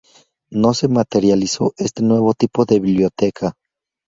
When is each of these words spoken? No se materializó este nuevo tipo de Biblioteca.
No 0.49 0.73
se 0.73 0.87
materializó 0.87 1.75
este 1.77 2.01
nuevo 2.01 2.33
tipo 2.33 2.65
de 2.65 2.79
Biblioteca. 2.79 3.53